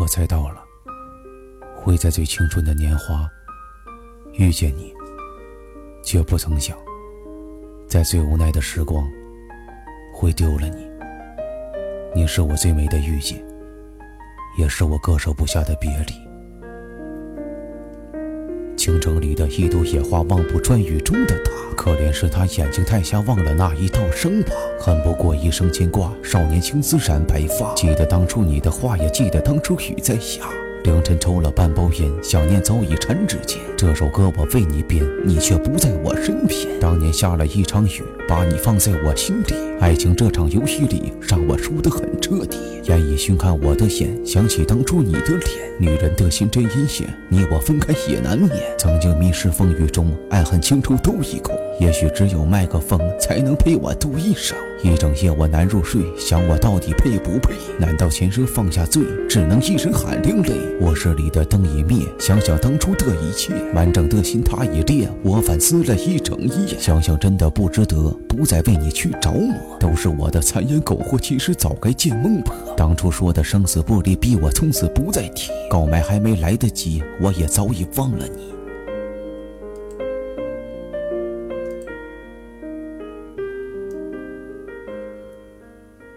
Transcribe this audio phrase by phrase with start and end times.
[0.00, 0.64] 我猜到了，
[1.76, 3.28] 会在最青春的年华
[4.32, 4.94] 遇见你，
[6.02, 6.74] 却不曾想，
[7.86, 9.06] 在最无奈的时光
[10.14, 10.90] 会丢了你。
[12.14, 13.44] 你是我最美的遇见，
[14.56, 16.29] 也是我割舍不下的别离。
[18.80, 21.52] 倾城里的一朵野花，望不穿雨中的他。
[21.76, 24.52] 可怜是他眼睛太瞎，忘了那一道伤疤。
[24.78, 27.74] 恨不过一生牵挂，少年青丝染白发。
[27.74, 30.48] 记得当初你的话，也记得当初雨在下。
[30.82, 33.58] 凌晨抽了半包烟，想念早已缠指尖。
[33.76, 36.68] 这首歌我为你编，你却不在我身边。
[36.80, 39.54] 当年下了一场雨，把你放在我心里。
[39.78, 42.56] 爱情这场游戏里，让我输得很彻底。
[42.84, 45.40] 烟已熏看我的眼，想起当初你的脸。
[45.78, 48.50] 女人的心真阴险，你我分开也难免。
[48.78, 51.54] 曾经迷失风雨中，爱恨情仇都已空。
[51.78, 54.56] 也许只有麦克风才能陪我度一生。
[54.82, 57.54] 一整夜我难入睡，想我到底配不配？
[57.78, 60.54] 难道前生放下罪，只能一人喊另类？
[60.80, 66.78] 卧室里的灯已灭，想想当初的一切，完整的心它已裂，我反思了一整夜。
[66.78, 72.54] 想想真的不值得，不再为你去着魔，都是我的残言苟活，其实早该见孟婆。
[72.76, 78.50] 当初说的生死不离，逼我从此不再提，告白还没来得及，我也早已忘了你。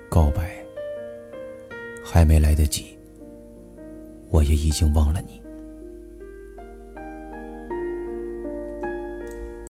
[0.10, 0.64] 告白
[2.04, 2.96] 还没来得及，
[4.34, 5.43] 我也已经忘了你。